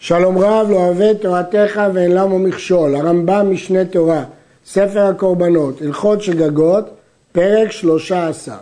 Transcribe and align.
שלום 0.00 0.38
רב 0.38 0.70
לא 0.70 0.76
אוהב 0.76 1.12
תורתך 1.12 1.80
ואין 1.94 2.12
למה 2.12 2.38
מכשול, 2.38 2.96
הרמב"ם 2.96 3.50
משנה 3.50 3.84
תורה, 3.84 4.24
ספר 4.66 5.00
הקורבנות, 5.00 5.82
הלכות 5.82 6.22
שגגות, 6.22 6.84
פרק 7.32 7.70
שלושה 7.70 8.28
עשר. 8.28 8.56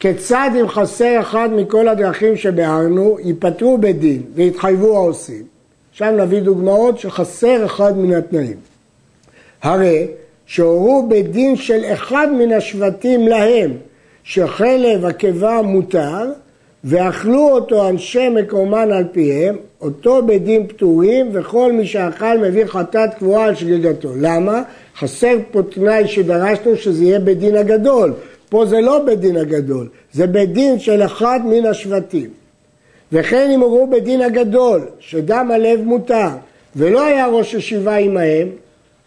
כיצד 0.00 0.50
אם 0.60 0.68
חסר 0.68 1.20
אחד 1.20 1.48
מכל 1.52 1.88
הדרכים 1.88 2.36
שביארנו, 2.36 3.16
ייפטרו 3.24 3.78
בדין 3.78 4.22
ויתחייבו 4.34 4.96
העושים. 4.96 5.42
עכשיו 5.90 6.10
נביא 6.10 6.40
דוגמאות 6.40 6.98
שחסר 6.98 7.66
אחד 7.66 7.98
מן 7.98 8.14
התנאים. 8.14 8.56
הרי 9.62 10.06
שהורו 10.46 11.08
בדין 11.08 11.56
של 11.56 11.84
אחד 11.92 12.28
מן 12.38 12.52
השבטים 12.52 13.28
להם, 13.28 13.70
שחלב 14.24 15.04
הקיבה 15.04 15.62
מותר, 15.62 16.30
ואכלו 16.84 17.50
אותו 17.50 17.88
אנשי 17.88 18.28
מקומן 18.28 18.92
על 18.92 19.04
פיהם, 19.12 19.56
אותו 19.80 20.26
בדין 20.26 20.66
פטורים, 20.66 21.30
וכל 21.32 21.72
מי 21.72 21.86
שאכל 21.86 22.38
מביא 22.38 22.64
חטאת 22.64 23.14
קבועה 23.14 23.44
על 23.44 23.54
שגיגתו. 23.54 24.08
למה? 24.20 24.62
חסר 24.98 25.36
פה 25.50 25.62
תנאי 25.62 26.08
שדרשנו 26.08 26.76
שזה 26.76 27.04
יהיה 27.04 27.18
בדין 27.18 27.56
הגדול. 27.56 28.12
פה 28.48 28.66
זה 28.66 28.80
לא 28.80 28.98
בדין 28.98 29.36
הגדול, 29.36 29.88
זה 30.12 30.26
בדין 30.26 30.78
של 30.78 31.02
אחד 31.02 31.40
מן 31.44 31.66
השבטים. 31.66 32.30
וכן 33.12 33.50
אם 33.54 33.60
הורו 33.60 33.86
בדין 33.86 34.20
הגדול, 34.20 34.80
שדם 34.98 35.50
הלב 35.54 35.80
מותר, 35.84 36.28
ולא 36.76 37.04
היה 37.04 37.26
ראש 37.26 37.54
ישיבה 37.54 37.96
עמהם, 37.96 38.48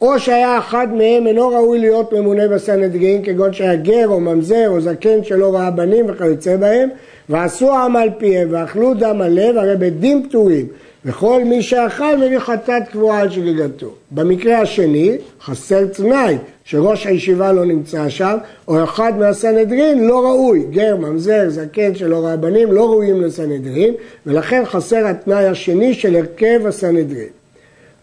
או 0.02 0.20
שהיה 0.20 0.58
אחד 0.58 0.88
מהם 0.94 1.28
אינו 1.28 1.50
ראוי 1.50 1.80
להיות 1.80 2.14
ממונה 2.14 2.48
בסנהדרין, 2.48 3.24
כגון 3.24 3.54
שהיה 3.54 3.76
גר 3.76 4.08
או 4.08 4.20
ממזר 4.20 4.70
או 4.70 4.82
זקן 4.82 5.24
שלא 5.24 5.56
ראה 5.56 5.72
בנים 5.72 6.06
וכיוצא 6.08 6.58
בהם, 6.58 6.90
ועשו 7.32 7.76
עם 7.76 7.96
על 7.96 8.10
פיהם 8.18 8.48
ואכלו 8.52 8.94
דם 8.94 9.22
הלב, 9.22 9.58
הרי 9.58 9.76
בדין 9.78 10.28
פטורים. 10.30 10.68
וכל 11.06 11.44
מי 11.44 11.62
שאכל 11.62 12.18
מביא 12.18 12.40
חטאת 12.40 12.84
קבועה 12.92 13.20
על 13.20 13.30
שגיגתו. 13.30 13.94
במקרה 14.12 14.60
השני, 14.60 15.18
חסר 15.42 15.86
תנאי, 15.86 16.38
שראש 16.64 17.08
הישיבה 17.08 17.52
לא 17.52 17.66
נמצא 17.66 18.10
שם, 18.10 18.38
או 18.68 18.84
אחד 18.84 19.14
מהסנהדרין 19.20 20.08
לא 20.08 20.26
ראוי. 20.26 20.66
גר, 20.72 20.96
ממזר, 20.96 21.50
זקן 21.50 21.96
שלא 21.96 22.26
ראה 22.26 22.38
בנים, 22.38 22.72
לא 22.72 22.86
ראויים 22.86 23.22
לסנהדרין, 23.22 23.94
ולכן 24.26 24.64
חסר 24.66 25.08
התנאי 25.08 25.46
השני 25.46 25.94
של 25.94 26.16
הרכב 26.16 26.68
הסנהדרין. 26.68 27.30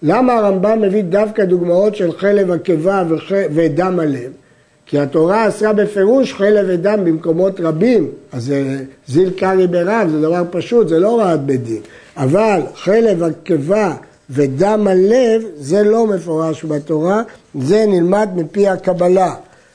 למה 0.03 0.35
הרמב"ם 0.35 0.83
מביא 0.83 1.03
דווקא 1.03 1.45
דוגמאות 1.45 1.97
של 1.97 2.13
חלב 2.13 2.51
הקיבה 2.51 3.05
ודם 3.31 4.01
הלב? 4.01 4.33
כי 4.89 4.99
התורה 4.99 5.49
אסרה 5.49 5.73
בפירוש 5.73 6.35
חלב 6.35 6.67
ודם 6.69 7.05
במקומות 7.05 7.61
רבים, 7.61 8.11
אז 8.33 8.45
זה 8.45 8.85
זיל 9.07 9.31
קרי 9.31 9.67
ברב, 9.67 10.09
זה 10.11 10.21
דבר 10.21 10.43
פשוט, 10.51 10.89
זה 10.89 10.99
לא 10.99 11.09
הוראת 11.09 11.41
בית 11.41 11.63
דין. 11.65 11.81
אבל 12.17 12.61
חלב 12.75 13.23
הקיבה 13.23 13.95
ודם 14.31 14.87
הלב, 14.91 15.43
זה 15.57 15.83
לא 15.83 16.07
מפורש 16.07 16.65
בתורה, 16.65 17.23
זה 17.61 17.85
נלמד 17.89 18.29
מפי 18.37 18.69
הקבלה. 18.69 19.35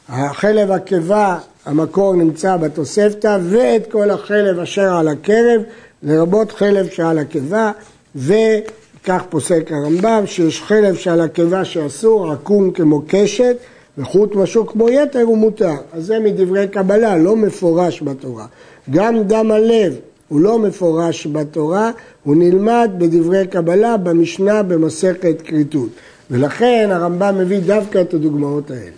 החלב 0.10 0.72
הקיבה, 0.72 1.38
המקור 1.66 2.16
נמצא 2.16 2.58
בתוספתא, 2.58 3.38
ואת 3.50 3.92
כל 3.92 4.12
החלב 4.12 4.60
אשר 4.60 4.94
על 4.94 5.08
הקרב, 5.08 5.62
לרבות 6.04 6.52
חלב 6.52 6.90
שעל 6.90 7.20
הקיבה, 7.20 7.72
וכך 8.16 9.24
פוסק 9.30 9.72
הרמב"ם, 9.72 10.24
שיש 10.26 10.62
חלב 10.62 10.96
שעל 10.96 11.22
הקיבה 11.22 11.66
שאסור, 11.66 12.32
עקום 12.32 12.72
כמו 12.72 13.02
קשת, 13.08 13.56
וחוט 13.98 14.36
משוק 14.36 14.72
כמו 14.72 14.90
יתר 14.90 15.22
הוא 15.22 15.38
מותר. 15.38 15.76
אז 15.94 16.06
זה 16.06 16.20
מדברי 16.20 16.68
קבלה, 16.68 17.18
לא 17.18 17.36
מפורש 17.36 18.04
בתורה. 18.04 18.46
גם 18.90 19.24
דם 19.24 19.52
הלב 19.52 19.96
הוא 20.28 20.40
לא 20.40 20.60
מפורש 20.60 21.28
בתורה, 21.28 21.92
הוא 22.24 22.36
נלמד 22.36 22.92
בדברי 22.98 23.48
קבלה 23.48 23.98
במשנה 23.98 24.64
במסכת 24.64 25.42
כריתות. 25.42 25.90
ולכן 26.32 26.90
הרמב"ם 26.92 27.38
מביא 27.38 27.60
דווקא 27.60 28.02
את 28.02 28.14
הדוגמאות 28.14 28.72
האלה. 28.72 28.92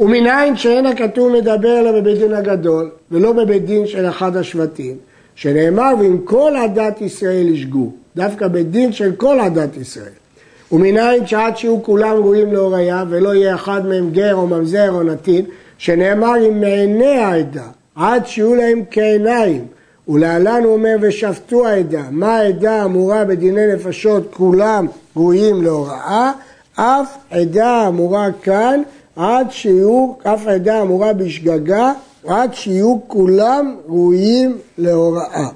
ומנין 0.00 0.56
שאין 0.56 0.86
הכתוב 0.86 1.32
מדבר 1.32 1.80
אלא 1.80 2.00
בבית 2.00 2.18
דין 2.18 2.34
הגדול, 2.34 2.90
ולא 3.10 3.32
בבית 3.32 3.64
דין 3.64 3.86
של 3.86 4.08
אחד 4.08 4.36
השבטים, 4.36 4.96
שנאמר 5.34 5.92
ואם 6.00 6.18
כל 6.24 6.52
עדת 6.64 7.00
ישראל 7.00 7.48
ישגו, 7.48 7.92
דווקא 8.16 8.48
בית 8.48 8.70
דין 8.70 8.92
של 8.92 9.12
כל 9.16 9.40
עדת 9.40 9.76
ישראל. 9.76 10.25
ומנין 10.72 11.26
שעד 11.26 11.56
שיהיו 11.56 11.82
כולם 11.82 12.16
ראויים 12.16 12.52
להוריה 12.52 13.04
ולא 13.08 13.34
יהיה 13.34 13.54
אחד 13.54 13.86
מהם 13.86 14.10
גר 14.10 14.34
או 14.34 14.46
ממזר 14.46 14.90
או 14.90 15.02
נתין, 15.02 15.44
שנאמר 15.78 16.46
אם 16.48 16.60
מעיני 16.60 17.18
העדה, 17.18 17.66
עד 17.94 18.26
שיהיו 18.26 18.54
להם 18.54 18.82
כעיניים. 18.90 19.66
ולהלן 20.08 20.64
הוא 20.64 20.72
אומר 20.72 20.96
ושפטו 21.00 21.66
העדה, 21.66 22.02
מה 22.10 22.36
העדה 22.36 22.84
אמורה 22.84 23.24
בדיני 23.24 23.74
נפשות 23.74 24.34
כולם 24.34 24.86
ראויים 25.16 25.62
להוראה, 25.62 26.32
אף 26.74 27.16
עדה 27.30 27.88
אמורה 27.88 28.28
כאן 28.42 28.82
עד 29.16 29.46
שיהיו, 29.50 30.12
אף 30.22 30.46
עדה 30.46 30.82
אמורה 30.82 31.12
בשגגה, 31.12 31.92
עד 32.26 32.54
שיהיו 32.54 32.96
כולם 33.06 33.76
ראויים 33.88 34.58
להוראה. 34.78 35.48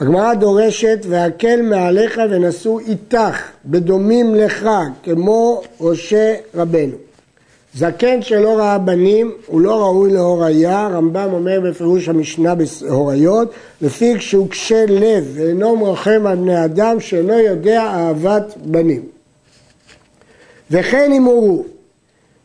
הגמרא 0.00 0.34
דורשת 0.34 0.98
והקל 1.08 1.62
מעליך 1.62 2.20
ונשאו 2.30 2.78
איתך 2.78 3.50
בדומים 3.64 4.34
לך 4.34 4.68
כמו 5.02 5.62
ראשי 5.80 6.32
רבנו. 6.54 6.96
זקן 7.74 8.22
שלא 8.22 8.58
ראה 8.58 8.78
בנים 8.78 9.32
הוא 9.46 9.60
לא 9.60 9.80
ראוי 9.80 10.12
להוריה, 10.12 10.88
רמב"ם 10.88 11.28
אומר 11.32 11.60
בפירוש 11.60 12.08
המשנה 12.08 12.54
בהוריות, 12.54 13.52
לפי 13.82 14.18
כשהוא 14.18 14.48
קשה 14.48 14.84
לב 14.88 15.30
ואינו 15.34 15.76
מרחם 15.76 16.26
על 16.26 16.36
בני 16.36 16.64
אדם 16.64 17.00
שאינו 17.00 17.38
יודע 17.38 17.82
אהבת 17.82 18.54
בנים. 18.64 19.02
וכן 20.70 21.12
אם 21.12 21.24
הורו 21.24 21.64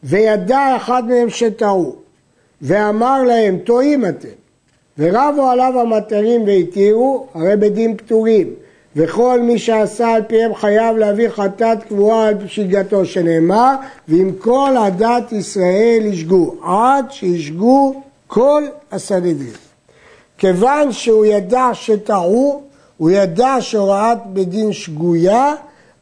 וידע 0.03 0.75
אחד 0.75 1.03
מהם 1.07 1.29
שטעו 1.29 1.95
ואמר 2.61 3.23
להם 3.23 3.57
טועים 3.57 4.05
אתם 4.05 4.44
ורבו 4.99 5.47
עליו 5.47 5.79
המטרים 5.79 6.43
והתירו, 6.47 7.27
הרי 7.33 7.55
בדין 7.55 7.97
פטורים. 7.97 8.53
וכל 8.95 9.39
מי 9.41 9.59
שעשה 9.59 10.07
על 10.07 10.21
פיהם 10.27 10.55
חייב 10.55 10.97
להביא 10.97 11.29
חטאת 11.29 11.83
קבועה 11.83 12.27
על 12.27 12.35
שגגתו, 12.47 13.05
שנאמר, 13.05 13.75
ועם 14.07 14.31
כל 14.39 14.75
עדת 14.77 15.31
ישראל 15.31 16.01
ישגו, 16.03 16.55
עד 16.63 17.05
שישגו 17.11 18.01
כל 18.27 18.63
הסנהדרין. 18.91 19.53
כיוון 20.37 20.91
שהוא 20.91 21.25
ידע 21.25 21.69
שטעו, 21.73 22.61
הוא 22.97 23.09
ידע 23.09 23.55
שהוראת 23.59 24.17
בדין 24.33 24.73
שגויה, 24.73 25.53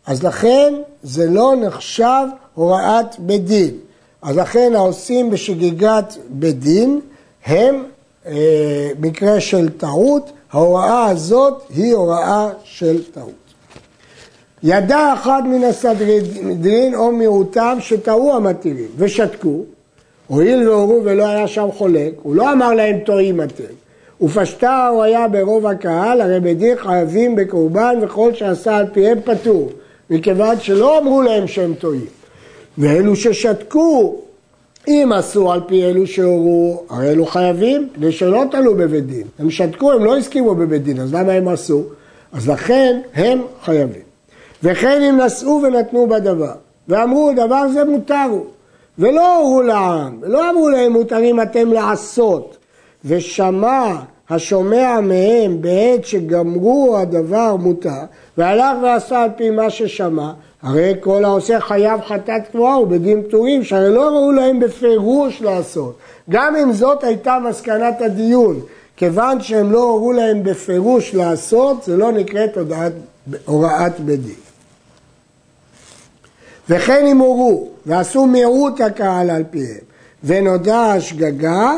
אז 0.08 0.24
לכן 0.24 0.74
זה 1.04 1.30
לא 1.30 1.54
נחשב 1.62 2.26
הוראת 2.56 3.20
בדין. 3.20 3.72
אז 4.22 4.38
לכן 4.38 4.72
העושים 4.76 5.30
בשגיגת 5.30 6.18
בדין 6.30 7.00
הם 7.46 7.76
אה, 7.76 7.93
מקרה 9.00 9.40
של 9.40 9.70
טעות, 9.70 10.32
ההוראה 10.52 11.10
הזאת 11.10 11.62
היא 11.76 11.94
הוראה 11.94 12.50
של 12.64 13.04
טעות. 13.12 13.32
ידע 14.64 15.14
אחד 15.14 15.42
מן 15.46 15.64
הסדרין 15.64 16.96
או 16.96 17.12
מיעוטם 17.12 17.78
שטעו 17.80 18.36
המתירים 18.36 18.88
ושתקו, 18.98 19.64
הואיל 20.28 20.70
והורו 20.70 21.02
ולא 21.04 21.28
היה 21.28 21.48
שם 21.48 21.68
חולק, 21.78 22.14
הוא 22.24 22.36
לא 22.36 22.54
אמר 22.54 22.74
להם 22.74 23.00
טועים 23.00 23.42
אתם. 23.42 23.64
ופשטה 24.22 24.88
הוא 24.88 25.04
היה 25.04 25.28
ברוב 25.28 25.66
הקהל, 25.66 26.22
הרי 26.22 26.40
בדין 26.40 26.78
חייבים 26.78 27.36
בקורבן 27.36 27.96
וכל 28.02 28.34
שעשה 28.34 28.78
על 28.78 28.86
פיהם 28.94 29.18
פטור, 29.24 29.70
מכיוון 30.10 30.60
שלא 30.60 31.00
אמרו 31.00 31.22
להם 31.22 31.48
שהם 31.48 31.74
טועים. 31.74 32.06
ואלו 32.78 33.16
ששתקו 33.16 34.16
אם 34.88 35.12
עשו 35.16 35.52
על 35.52 35.62
פי 35.68 35.84
אלו 35.84 36.08
שהורו, 36.08 36.84
הרי 36.90 37.10
אלו 37.10 37.26
חייבים, 37.26 37.90
כדי 37.96 38.12
שלא 38.12 38.44
תלו 38.52 38.76
בבית 38.76 39.06
דין. 39.06 39.28
הם 39.40 39.52
שתקו, 39.52 39.92
הם 39.92 40.06
לא 40.06 40.18
הסכימו 40.18 40.56
בבית 40.56 40.84
דין, 40.84 41.00
אז 41.00 41.14
למה 41.14 41.32
הם 41.32 41.48
עשו? 41.48 41.84
אז 42.34 42.50
לכן 42.50 43.02
הם 43.14 43.42
חייבים. 43.64 44.02
וכן 44.64 45.02
אם 45.02 45.20
נשאו 45.20 45.62
ונתנו 45.64 46.08
בדבר, 46.08 46.54
ואמרו 46.88 47.32
דבר 47.36 47.68
זה 47.74 47.84
מותר 47.84 48.28
הוא, 48.30 48.46
ולא 49.00 49.38
הורו 49.38 49.62
לעם, 49.62 50.18
ולא 50.22 50.50
אמרו 50.50 50.70
להם 50.70 50.92
מותרים 50.92 51.42
אתם 51.42 51.74
לעשות, 51.74 52.58
ושמע 53.06 53.96
השומע 54.34 55.00
מהם 55.02 55.62
בעת 55.62 56.06
שגמרו 56.06 56.98
הדבר 56.98 57.56
מותר, 57.56 58.02
והלך 58.38 58.78
ועשה 58.84 59.24
על 59.24 59.30
פי 59.36 59.50
מה 59.50 59.70
ששמע, 59.70 60.32
הרי 60.62 60.94
כל 61.00 61.26
העושה 61.26 61.60
חייב 61.60 62.02
חטאת 62.02 62.48
קבועה 62.52 62.80
ובדין 62.80 63.24
פטורים, 63.24 63.64
שהרי 63.64 63.94
לא 63.94 64.08
ראו 64.08 64.32
להם 64.32 64.60
בפירוש 64.60 65.42
לעשות. 65.42 65.98
גם 66.30 66.56
אם 66.56 66.74
זאת 66.74 67.04
הייתה 67.04 67.38
מסקנת 67.50 68.02
הדיון, 68.02 68.60
כיוון 68.98 69.42
שהם 69.42 69.72
לא 69.72 69.84
הורו 69.84 70.12
להם 70.12 70.44
בפירוש 70.44 71.16
לעשות, 71.16 71.84
זה 71.84 71.98
לא 71.98 72.12
נקראת 72.12 72.58
הודעת, 72.58 72.92
הוראת 73.46 74.00
בדין. 74.00 74.36
וכן 76.70 77.06
אם 77.06 77.18
הורו 77.18 77.68
ועשו 77.86 78.26
מיעוט 78.26 78.82
הקהל 78.82 79.30
על 79.30 79.44
פיהם 79.50 79.78
ונודע 80.24 80.80
השגגה, 80.80 81.72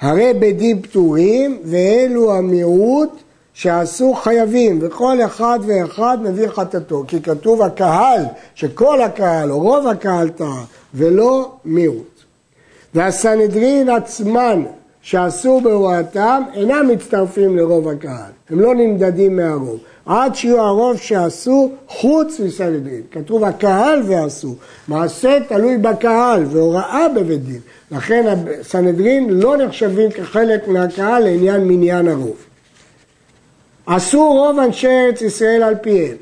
הרי 0.00 0.32
בדין 0.34 0.82
פטורים 0.82 1.58
ואלו 1.64 2.32
המיעוט 2.32 3.10
שעשו 3.52 4.14
חייבים, 4.14 4.78
וכל 4.82 5.18
אחד 5.26 5.58
ואחד 5.66 6.18
מביא 6.22 6.48
חטאתו, 6.48 7.04
כי 7.08 7.22
כתוב 7.22 7.62
הקהל, 7.62 8.24
שכל 8.54 9.02
הקהל 9.02 9.52
או 9.52 9.60
רוב 9.60 9.86
הקהל 9.86 10.28
טעה, 10.28 10.64
ולא 10.94 11.52
מיעוט. 11.64 12.22
והסנהדרין 12.94 13.88
עצמן 13.88 14.62
שעשו 15.02 15.60
בהוראתם 15.60 16.42
אינם 16.54 16.88
מצטרפים 16.92 17.56
לרוב 17.56 17.88
הקהל, 17.88 18.30
הם 18.50 18.60
לא 18.60 18.74
נמדדים 18.74 19.36
מהרוב, 19.36 19.78
עד 20.08 20.34
שיהיו 20.34 20.60
הרוב 20.60 20.96
שעשו 20.96 21.70
חוץ 21.88 22.40
מסנהדרין. 22.40 23.02
כתוב 23.10 23.44
הקהל 23.44 24.02
ועשו, 24.06 24.54
מעשה 24.88 25.38
תלוי 25.48 25.78
בקהל 25.78 26.44
והוראה 26.50 27.06
בבית 27.16 27.44
דין, 27.44 27.60
לכן 27.90 28.26
הסנהדרין 28.60 29.30
לא 29.30 29.56
נחשבים 29.56 30.10
כחלק 30.10 30.68
מהקהל 30.68 31.24
לעניין 31.24 31.68
מניין 31.68 32.08
הרוב. 32.08 32.36
עשו 33.86 34.32
רוב 34.32 34.58
אנשי 34.58 34.88
ארץ 34.88 35.22
ישראל 35.22 35.62
על 35.62 35.74
פיהם, 35.74 36.16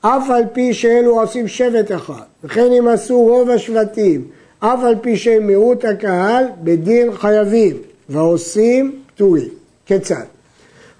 אף 0.00 0.30
על 0.30 0.44
פי 0.52 0.74
שאלו 0.74 1.20
עושים 1.20 1.48
שבט 1.48 1.92
אחד, 1.92 2.22
וכן 2.44 2.72
אם 2.78 2.88
עשו 2.88 3.20
רוב 3.20 3.50
השבטים, 3.50 4.24
אף 4.58 4.78
על 4.84 4.94
פי 5.00 5.16
שהם 5.16 5.46
מיעוט 5.46 5.84
הקהל, 5.84 6.44
בדין 6.62 7.12
חייבים, 7.12 7.76
והעושים 8.08 9.00
פטורים. 9.14 9.48
כיצד? 9.86 10.31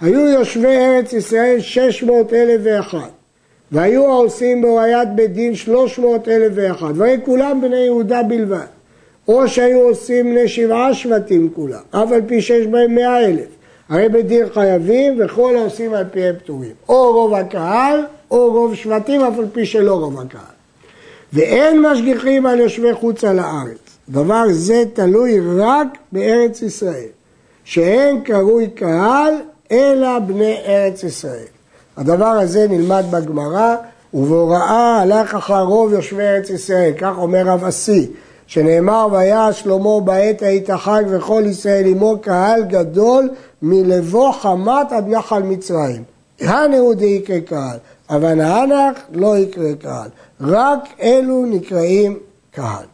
היו 0.03 0.29
יושבי 0.29 0.77
ארץ 0.77 1.13
ישראל 1.13 1.61
שש 1.61 2.03
מאות 2.03 2.33
אלף 2.33 2.61
ואחת, 2.65 3.11
והיו 3.73 4.07
העושים 4.07 4.63
בהוריית 4.63 5.09
בית 5.15 5.33
דין 5.33 5.55
שלוש 5.55 5.99
מאות 5.99 6.29
אלף 6.29 6.53
ואחת, 6.55 6.93
והיו 6.95 7.25
כולם 7.25 7.61
בני 7.61 7.77
יהודה 7.77 8.23
בלבד. 8.23 8.67
או 9.29 9.49
שהיו 9.49 9.81
עושים 9.81 10.31
בני 10.31 10.49
שבעה 10.49 10.95
שבטים 10.95 11.51
כולם, 11.55 11.81
אף 11.91 12.13
על 12.13 12.21
פי 12.27 12.41
שיש 12.41 12.67
בהם 12.67 12.95
מאה 12.95 13.25
אלף. 13.25 13.47
הרי 13.89 14.09
בדין 14.09 14.47
חייבים 14.55 15.19
וכל 15.19 15.57
העושים 15.57 15.95
על 15.95 16.05
פיהם 16.11 16.35
פטורים. 16.39 16.73
או 16.89 17.13
רוב 17.13 17.35
הקהל 17.35 18.01
או 18.31 18.53
רוב 18.53 18.75
שבטים 18.75 19.21
אף 19.21 19.39
על 19.39 19.47
פי 19.53 19.67
שלא 19.67 19.95
רוב 19.95 20.21
הקהל. 20.21 20.55
ואין 21.33 21.81
משגיחים 21.81 22.47
על 22.47 22.61
יושבי 22.61 22.95
חוץ 22.95 23.25
על 23.25 23.39
הארץ. 23.39 23.99
דבר 24.09 24.45
זה 24.51 24.85
תלוי 24.93 25.41
רק 25.59 25.99
בארץ 26.13 26.63
ישראל, 26.63 27.09
שאין 27.65 28.21
קרוי 28.21 28.69
קהל 28.71 29.35
אלא 29.73 30.19
בני 30.19 30.57
ארץ 30.67 31.03
ישראל. 31.03 31.45
הדבר 31.97 32.27
הזה 32.27 32.67
נלמד 32.69 33.05
בגמרא, 33.11 33.77
ובהוראה 34.15 35.01
הלך 35.01 35.35
אחר 35.35 35.63
רוב 35.63 35.93
יושבי 35.93 36.23
ארץ 36.23 36.51
ישראל, 36.51 36.93
כך 36.99 37.13
אומר 37.19 37.43
רב 37.47 37.65
אסי, 37.65 38.11
שנאמר 38.47 39.09
והיה 39.13 39.53
שלמה 39.53 40.01
בעת 40.05 40.43
ההיא 40.43 40.73
החג 40.73 41.03
וכל 41.11 41.43
ישראל 41.47 41.87
עמו 41.87 42.19
קהל 42.23 42.63
גדול 42.63 43.31
מלבוא 43.63 44.33
חמת 44.33 44.93
עד 44.93 45.09
נחל 45.09 45.43
מצרים. 45.43 46.03
הנהו 46.41 46.95
דיקרא 46.95 47.41
קהל, 47.41 47.79
אבל 48.11 48.41
הנח 48.41 48.99
לא 49.13 49.39
יקרא 49.39 49.73
קהל. 49.83 50.09
רק 50.41 50.89
אלו 51.03 51.47
נקראים 51.47 52.19
קהל. 52.51 52.85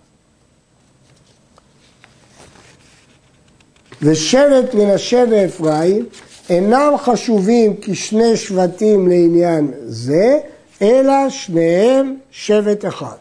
ושבט 4.03 4.75
מנשה 4.75 5.25
ואפרים 5.31 6.07
אינם 6.51 6.95
חשובים 6.97 7.75
כשני 7.81 8.37
שבטים 8.37 9.09
לעניין 9.09 9.71
זה, 9.87 10.39
אלא 10.83 11.29
שניהם 11.29 12.17
שבט 12.31 12.85
אחד. 12.85 13.17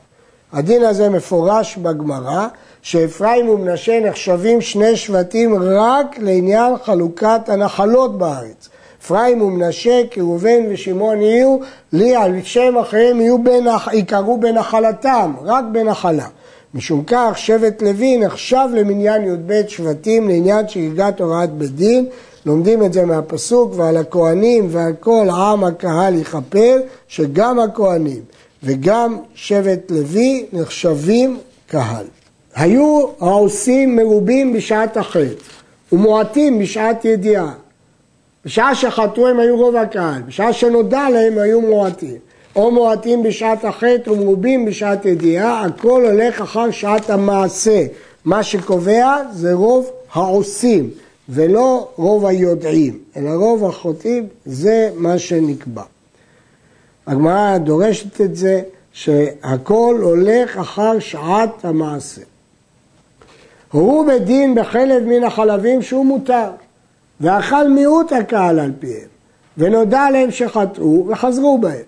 הדין 0.54 0.84
הזה 0.84 1.10
מפורש 1.10 1.78
בגמרא, 1.78 2.48
שאפרים 2.82 3.50
ומנשה 3.50 4.00
נחשבים 4.00 4.62
שני 4.62 4.96
שבטים 4.96 5.56
רק 5.64 6.20
לעניין 6.20 6.74
חלוקת 6.84 7.42
הנחלות 7.48 8.18
בארץ. 8.18 8.70
אפרים 9.02 9.42
ומנשה, 9.42 10.02
כראובן 10.12 10.60
ושמעון 10.70 11.22
יהיו, 11.22 11.58
לי 11.94 12.16
על 12.16 12.34
שם 12.44 12.78
אחריהם 12.78 13.22
יהיו 13.22 13.44
בנח, 13.44 13.88
יקראו 13.94 14.40
בנחלתם, 14.40 15.34
רק 15.44 15.66
בנחלה. 15.72 16.28
משום 16.74 17.04
כך 17.08 17.34
שבט 17.36 17.82
לוי 17.82 18.18
נחשב 18.18 18.68
למניין 18.74 19.24
י"ב 19.26 19.62
שבטים 19.68 20.28
לעניין 20.28 20.68
שגיגת 20.68 21.22
הוראת 21.22 21.52
בית 21.52 21.76
דין, 21.76 22.06
לומדים 22.48 22.84
את 22.84 22.94
זה 22.94 23.06
מהפסוק 23.06 23.74
ועל 23.76 23.98
הכהנים 23.98 24.68
ועל 24.72 24.94
כל 25.00 25.28
עם 25.30 25.64
הקהל 25.64 26.16
יכפר, 26.16 26.78
שגם 27.08 27.60
הכהנים 27.60 28.22
וגם 28.64 29.18
שבט 29.36 29.92
לוי 29.92 30.46
נחשבים 30.54 31.38
קהל. 31.68 32.06
היו 32.56 33.06
העושים 33.20 33.96
מרובים 33.96 34.54
בשעת 34.54 34.98
החטא 34.98 35.34
ומועטים 35.92 36.60
בשעת 36.60 37.06
ידיעה. 37.06 37.54
בשעה 38.46 38.76
שחטאו 38.76 39.28
הם 39.28 39.40
היו 39.40 39.58
רוב 39.58 39.76
הקהל, 39.76 40.22
בשעה 40.22 40.54
שנודע 40.54 41.10
להם 41.10 41.38
היו 41.38 41.62
מועטים. 41.62 42.18
או 42.56 42.72
מועטים 42.72 43.24
בשעת 43.24 43.66
החטא 43.66 44.10
ומרובים 44.10 44.66
בשעת 44.66 45.06
ידיעה, 45.06 45.66
הכל 45.66 46.06
הולך 46.06 46.42
אחר 46.42 46.72
שעת 46.72 47.10
המעשה. 47.10 47.86
מה 48.26 48.44
שקובע 48.44 49.16
זה 49.32 49.54
רוב 49.54 49.92
העושים, 50.14 50.90
ולא 51.30 51.90
רוב 51.96 52.26
היודעים, 52.26 53.00
אלא 53.18 53.30
רוב 53.30 53.66
החוטאים, 53.66 54.28
זה 54.46 54.90
מה 54.96 55.20
שנקבע. 55.20 55.84
הגמרא 57.08 57.58
דורשת 57.58 58.22
את 58.22 58.36
זה, 58.36 58.62
שהכל 58.94 60.00
הולך 60.02 60.58
אחר 60.58 61.00
שעת 61.00 61.66
המעשה. 61.66 62.22
הורו 63.72 64.06
בדין 64.06 64.56
בחלב 64.56 65.04
מן 65.06 65.24
החלבים 65.24 65.82
שהוא 65.82 66.06
מותר, 66.06 66.50
ואכל 67.22 67.70
מיעוט 67.70 68.12
הקהל 68.12 68.60
על 68.60 68.72
פיהם, 68.80 69.08
ונודע 69.58 70.10
להם 70.12 70.32
שחטאו 70.32 71.08
וחזרו 71.08 71.58
בהם. 71.58 71.84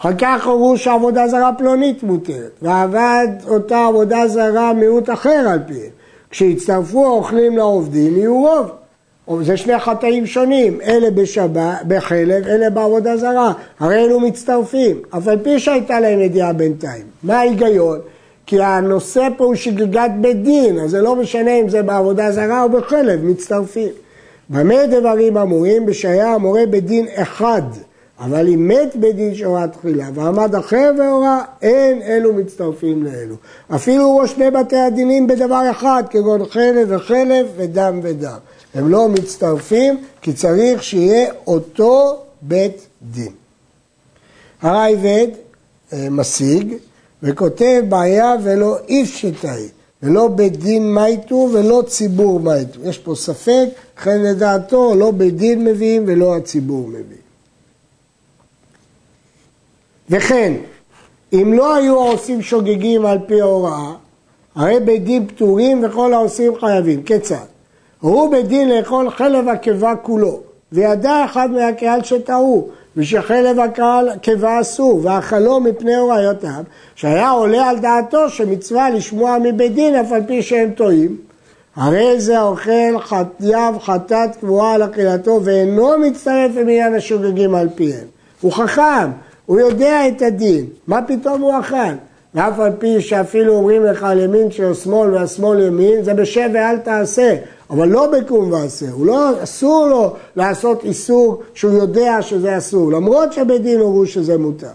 אחר 0.00 0.16
כך 0.18 0.46
הורו 0.46 0.78
שעבודה 0.78 1.28
זרה 1.28 1.50
פלונית 1.58 2.02
מותרת, 2.02 2.50
ועבד 2.62 3.28
אותה 3.48 3.86
עבודה 3.86 4.28
זרה 4.28 4.72
מיעוט 4.72 5.10
אחר 5.10 5.46
על 5.48 5.58
פיהם. 5.66 5.90
כשיצטרפו 6.36 7.04
האוכלים 7.06 7.56
לעובדים 7.56 8.16
יהיו 8.16 8.40
רוב. 8.40 9.42
זה 9.44 9.56
שני 9.56 9.78
חטאים 9.78 10.26
שונים, 10.26 10.80
אלה 10.80 11.10
בשבת, 11.10 11.82
בחלב, 11.88 12.46
אלה 12.46 12.70
בעבודה 12.70 13.16
זרה, 13.16 13.52
הרי 13.80 14.04
אלו 14.04 14.20
מצטרפים, 14.20 14.96
אף 15.10 15.28
על 15.28 15.38
פי 15.42 15.58
שהייתה 15.60 16.00
להם 16.00 16.20
ידיעה 16.20 16.52
בינתיים. 16.52 17.02
מה 17.22 17.38
ההיגיון? 17.38 17.98
כי 18.46 18.62
הנושא 18.62 19.28
פה 19.36 19.44
הוא 19.44 19.54
שגגת 19.54 20.10
בית 20.20 20.42
דין, 20.42 20.78
אז 20.78 20.90
זה 20.90 21.02
לא 21.02 21.16
משנה 21.16 21.60
אם 21.60 21.68
זה 21.68 21.82
בעבודה 21.82 22.32
זרה 22.32 22.62
או 22.62 22.68
בחלב, 22.68 23.24
מצטרפים. 23.24 23.90
במה 24.50 24.86
דברים 24.86 25.36
אמורים? 25.36 25.86
בשהיה 25.86 26.34
המורה 26.34 26.66
בדין 26.70 27.06
אחד, 27.14 27.62
אבל 28.20 28.48
אם 28.48 28.68
מת 28.68 28.96
בדין 28.96 29.34
שורה 29.34 29.68
תחילה 29.68 30.08
ועמד 30.14 30.54
אחר 30.54 30.92
והורה, 30.98 31.44
אין 31.62 32.02
אלו 32.02 32.32
מצטרפים 32.32 33.04
לאלו. 33.04 33.34
אפילו 33.74 34.16
ראש 34.16 34.32
שני 34.32 34.50
בתי 34.50 34.76
הדינים 34.76 35.26
בדבר 35.26 35.62
אחד, 35.70 36.02
כגון 36.10 36.44
חלב 36.44 36.88
וחלב 36.90 37.46
ודם 37.56 38.00
ודם. 38.02 38.38
הם 38.74 38.88
לא 38.88 39.08
מצטרפים 39.08 40.00
כי 40.22 40.32
צריך 40.32 40.82
שיהיה 40.82 41.30
אותו 41.46 42.18
בית 42.42 42.86
דין. 43.02 43.32
הראב"ד 44.62 45.28
אה, 45.92 46.10
משיג 46.10 46.74
וכותב 47.22 47.82
בעיא 47.88 48.34
ולא 48.42 48.76
איפשיטא, 48.88 49.68
ולא 50.02 50.28
בית 50.28 50.56
דין 50.56 50.94
מייתו 50.94 51.48
ולא 51.52 51.82
ציבור 51.86 52.40
מייתו. 52.40 52.80
יש 52.84 52.98
פה 52.98 53.14
ספק, 53.14 53.66
לכן 53.98 54.22
לדעתו 54.22 54.94
לא 54.94 55.10
בית 55.10 55.36
דין 55.36 55.64
מביאים 55.64 56.04
ולא 56.06 56.36
הציבור 56.36 56.88
מביא. 56.88 57.25
וכן, 60.10 60.52
אם 61.32 61.52
לא 61.56 61.74
היו 61.74 62.00
העושים 62.00 62.42
שוגגים 62.42 63.06
על 63.06 63.18
פי 63.26 63.40
ההוראה, 63.40 63.92
הרי 64.54 64.80
בית 64.80 65.04
דין 65.04 65.26
פטורים 65.26 65.84
וכל 65.84 66.14
העושים 66.14 66.52
חייבים. 66.60 67.02
כיצד? 67.02 67.36
הורו 68.00 68.32
בית 68.32 68.50
דין 68.50 68.68
לאכול 68.68 69.10
חלב 69.10 69.48
הקיבה 69.48 69.94
כולו, 70.02 70.40
וידע 70.72 71.24
אחד 71.24 71.50
מהקהל 71.50 72.02
שטעו, 72.02 72.68
ושחלב 72.96 73.56
הקיבה 73.60 74.60
אסור, 74.60 75.00
ואכלו 75.02 75.60
מפני 75.60 75.96
הוראיותיו, 75.96 76.62
שהיה 76.94 77.30
עולה 77.30 77.70
על 77.70 77.78
דעתו 77.78 78.30
שמצווה 78.30 78.90
לשמוע 78.90 79.36
מבית 79.42 79.74
דין 79.74 79.94
אף 79.94 80.12
על 80.12 80.22
פי 80.26 80.42
שהם 80.42 80.70
טועים, 80.70 81.16
הרי 81.76 82.20
זה 82.20 82.40
אוכל 82.40 82.98
חטייו 82.98 83.74
חטאת 83.80 84.36
קבועה 84.40 84.74
על 84.74 84.82
אכילתו 84.82 85.40
ואינו 85.44 85.98
מצטרף 85.98 86.50
למניין 86.56 86.94
השוגגים 86.94 87.54
על 87.54 87.68
פיהם. 87.74 88.06
הוא 88.40 88.52
חכם, 88.52 89.10
הוא 89.46 89.60
יודע 89.60 90.08
את 90.08 90.22
הדין, 90.22 90.66
מה 90.86 91.02
פתאום 91.02 91.40
הוא 91.40 91.60
אכל? 91.60 91.76
ואף 92.34 92.58
על 92.58 92.72
פי 92.78 93.00
שאפילו 93.00 93.52
אומרים 93.52 93.84
לך 93.84 94.02
על 94.02 94.18
ימין 94.18 94.50
של 94.50 94.74
שמאל 94.74 95.14
והשמאל 95.14 95.60
ימין, 95.60 96.02
זה 96.02 96.14
בשב 96.14 96.48
ואל 96.54 96.78
תעשה. 96.78 97.36
אבל 97.70 97.88
לא 97.88 98.06
בקום 98.06 98.52
ועשה, 98.52 98.86
הוא 98.92 99.06
לא, 99.06 99.42
אסור 99.42 99.86
לו 99.86 100.12
לעשות 100.36 100.84
איסור 100.84 101.42
שהוא 101.54 101.72
יודע 101.72 102.22
שזה 102.22 102.58
אסור, 102.58 102.92
למרות 102.92 103.32
שבית 103.32 103.62
דין 103.62 103.80
הורו 103.80 104.06
שזה 104.06 104.38
מותר. 104.38 104.66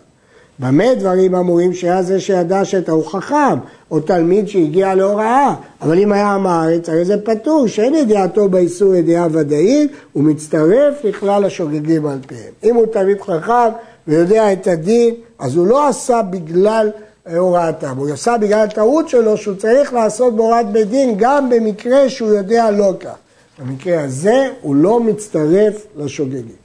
במה 0.59 0.95
דברים 0.95 1.35
אמורים 1.35 1.73
שהיה 1.73 2.03
זה 2.03 2.19
שידע 2.19 2.65
שטעו 2.65 3.03
חכם, 3.03 3.57
או 3.91 3.99
תלמיד 3.99 4.47
שהגיע 4.47 4.95
להוראה, 4.95 5.55
אבל 5.81 5.99
אם 5.99 6.11
היה 6.11 6.27
עם 6.27 6.47
הארץ, 6.47 6.89
הרי 6.89 7.05
זה 7.05 7.21
פטור, 7.21 7.67
שאין 7.67 7.95
ידיעתו 7.95 8.49
באיסור 8.49 8.95
ידיעה 8.95 9.27
ודאית, 9.31 9.91
הוא 10.13 10.23
מצטרף 10.23 11.03
לכלל 11.03 11.45
השוגגים 11.45 12.05
על 12.05 12.17
פיהם. 12.27 12.53
אם 12.63 12.75
הוא 12.75 12.85
תלמיד 12.85 13.21
חכם 13.21 13.69
ויודע 14.07 14.53
את 14.53 14.67
הדין, 14.67 15.15
אז 15.39 15.55
הוא 15.55 15.67
לא 15.67 15.87
עשה 15.87 16.21
בגלל 16.21 16.89
הוראתם, 17.35 17.97
הוא 17.97 18.09
עשה 18.09 18.37
בגלל 18.37 18.59
הטעות 18.59 19.09
שלו 19.09 19.37
שהוא 19.37 19.55
צריך 19.55 19.93
לעשות 19.93 20.35
בהוראת 20.35 20.71
בית 20.71 20.87
דין 20.89 21.13
גם 21.17 21.49
במקרה 21.49 22.09
שהוא 22.09 22.29
יודע 22.29 22.71
לא 22.71 22.93
כך. 22.99 23.15
במקרה 23.59 24.03
הזה 24.03 24.49
הוא 24.61 24.75
לא 24.75 24.99
מצטרף 24.99 25.85
לשוגגים. 25.97 26.61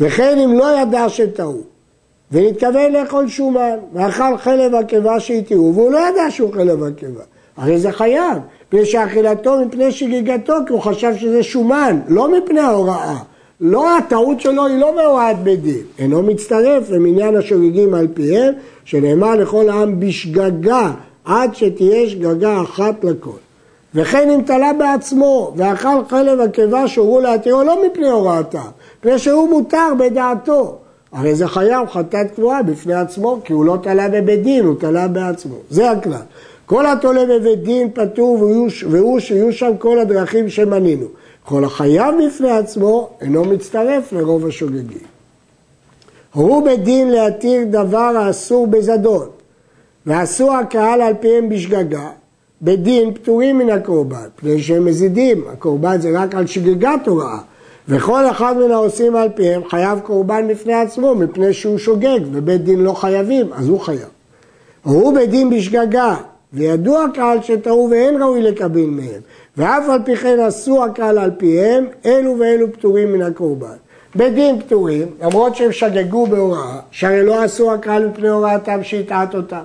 וכן 0.00 0.38
אם 0.38 0.58
לא 0.58 0.80
ידע 0.80 1.08
שטעו, 1.08 1.60
ונתכוון 2.32 2.92
לאכול 2.92 3.28
שומן, 3.28 3.76
ואכל 3.92 4.38
חלב 4.38 4.74
הקיבה 4.74 5.20
שהתירו, 5.20 5.74
והוא 5.74 5.90
לא 5.90 5.98
ידע 5.98 6.30
שהוא 6.30 6.52
חלב 6.52 6.84
הקיבה, 6.84 7.22
הרי 7.56 7.78
זה 7.78 7.92
חייב, 7.92 8.38
מפני 8.68 8.86
שאכילתו 8.86 9.64
מפני 9.66 9.92
שגיגתו, 9.92 10.54
כי 10.66 10.72
הוא 10.72 10.80
חשב 10.80 11.12
שזה 11.16 11.42
שומן, 11.42 12.00
לא 12.08 12.32
מפני 12.38 12.60
ההוראה. 12.60 13.18
לא, 13.60 13.96
הטעות 13.96 14.40
שלו 14.40 14.66
היא 14.66 14.78
לא 14.78 14.94
מהוראת 14.96 15.38
בית 15.38 15.62
דין, 15.62 15.82
אינו 15.98 16.22
מצטרף 16.22 16.90
למניין 16.90 17.36
השוגגים 17.36 17.94
על 17.94 18.08
פיהם, 18.14 18.54
שנאמר 18.84 19.34
לכל 19.34 19.68
העם 19.68 20.00
בשגגה, 20.00 20.92
עד 21.24 21.54
שתהיה 21.54 22.08
שגגה 22.08 22.62
אחת 22.62 23.04
לכל. 23.04 23.30
וכן 23.94 24.30
אם 24.30 24.40
תלה 24.46 24.72
בעצמו 24.72 25.52
ואכל 25.56 26.04
חלב 26.08 26.40
הקיבה 26.40 26.88
שהורו 26.88 27.20
להתירו 27.20 27.62
לא 27.62 27.82
מפני 27.86 28.08
הוראתם, 28.08 28.58
מפני 28.98 29.18
שהוא 29.18 29.50
מותר 29.50 29.88
בדעתו. 29.98 30.78
הרי 31.12 31.34
זה 31.34 31.48
חייב 31.48 31.88
חטאת 31.88 32.30
קבועה 32.34 32.62
בפני 32.62 32.94
עצמו, 32.94 33.40
כי 33.44 33.52
הוא 33.52 33.64
לא 33.64 33.78
תלה 33.82 34.08
בבית 34.08 34.42
דין, 34.42 34.64
הוא 34.64 34.74
תלה 34.80 35.08
בעצמו. 35.08 35.54
זה 35.70 35.90
הכלל. 35.90 36.22
כל 36.68 36.86
התולה 36.86 37.24
בבית 37.24 37.62
דין 37.62 37.90
פטור 37.94 38.42
והוא 38.90 39.20
שיהיו 39.20 39.52
שם 39.52 39.70
כל 39.78 39.98
הדרכים 39.98 40.48
שמנינו. 40.48 41.06
כל 41.44 41.64
החייב 41.64 42.14
בפני 42.26 42.50
עצמו 42.50 43.10
אינו 43.20 43.44
מצטרף 43.44 44.12
לרוב 44.12 44.46
השוגגים. 44.46 45.06
הורו 46.34 46.64
בית 46.64 46.82
דין 46.82 47.10
להתיר 47.10 47.60
דבר 47.70 47.98
האסור 47.98 48.66
בזדון, 48.66 49.26
ועשו 50.06 50.54
הקהל 50.54 51.00
על 51.00 51.14
פיהם 51.20 51.48
בשגגה, 51.48 52.08
בדין 52.62 53.14
פטורים 53.14 53.58
מן 53.58 53.70
הקורבן, 53.70 54.28
פני 54.36 54.62
שהם 54.62 54.84
מזידים, 54.84 55.44
הקורבן 55.52 56.00
זה 56.00 56.10
רק 56.14 56.34
על 56.34 56.46
שגגת 56.46 57.06
הוראה, 57.06 57.38
וכל 57.88 58.30
אחד 58.30 58.54
מן 58.56 58.70
העושים 58.70 59.16
על 59.16 59.28
פיהם 59.34 59.62
חייב 59.68 59.98
קורבן 60.00 60.48
בפני 60.48 60.74
עצמו, 60.74 61.14
מפני 61.14 61.52
שהוא 61.52 61.78
שוגג, 61.78 62.20
ובית 62.32 62.64
דין 62.64 62.80
לא 62.80 62.92
חייבים, 62.92 63.52
אז 63.52 63.68
הוא 63.68 63.80
חייב. 63.80 64.08
בית 65.14 65.30
דין 65.30 65.50
בשגגה, 65.50 66.16
וידוע 66.52 67.06
קהל 67.14 67.42
שטעו 67.42 67.88
ואין 67.90 68.22
ראוי 68.22 68.42
לקבל 68.42 68.86
מהם, 68.86 69.20
ואף 69.56 69.88
על 69.88 70.00
פי 70.04 70.16
כן 70.16 70.40
עשו 70.40 70.84
הקהל 70.84 71.18
על 71.18 71.30
פיהם, 71.38 71.86
אלו 72.06 72.38
ואלו 72.38 72.72
פטורים 72.72 73.12
מן 73.12 73.22
הקורבן. 73.22 73.76
בית 74.14 74.34
דין 74.34 74.60
פטורים, 74.60 75.06
למרות 75.22 75.56
שהם 75.56 75.72
שגגו 75.72 76.26
בהוראה, 76.26 76.78
שהרי 76.90 77.22
לא 77.22 77.42
עשו 77.42 77.72
הקהל 77.72 78.06
מפני 78.06 78.28
הוראתם 78.28 78.82
שהטעת 78.82 79.34
אותם. 79.34 79.62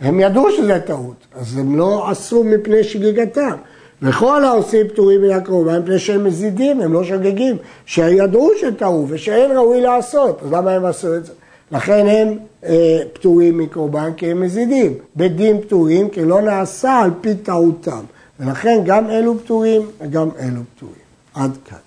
הם 0.00 0.20
ידעו 0.20 0.50
שזה 0.50 0.80
טעות, 0.80 1.26
אז 1.34 1.58
הם 1.58 1.76
לא 1.76 2.10
עשו 2.10 2.44
מפני 2.44 2.84
שגיגתם. 2.84 3.56
וכל 4.02 4.44
העושים 4.44 4.88
פטורים 4.88 5.22
מן 5.22 5.30
הקורבן 5.30 5.82
מפני 5.82 5.98
שהם 5.98 6.24
מזידים, 6.24 6.80
הם 6.80 6.92
לא 6.92 7.04
שוגגים, 7.04 7.56
שידעו 7.86 8.50
שטעו 8.60 9.06
ושאין 9.08 9.56
ראוי 9.56 9.80
לעשות, 9.80 10.40
אז 10.42 10.52
למה 10.52 10.70
הם 10.70 10.84
עשו 10.84 11.16
את 11.16 11.26
זה? 11.26 11.32
לכן 11.70 12.06
הם 12.06 12.38
אה, 12.64 13.00
פטורים 13.12 13.58
מקורבן 13.58 14.12
כי 14.16 14.30
הם 14.30 14.40
מזידים. 14.40 14.94
בית 15.14 15.36
דין 15.36 15.60
פטורים 15.60 16.08
כי 16.10 16.24
לא 16.24 16.42
נעשה 16.42 17.00
על 17.00 17.10
פי 17.20 17.34
טעותם. 17.34 18.04
ולכן 18.40 18.78
גם 18.86 19.10
אלו 19.10 19.38
פטורים 19.38 19.82
וגם 20.00 20.28
אלו 20.38 20.60
פטורים. 20.74 21.06
עד 21.34 21.56
כאן. 21.64 21.85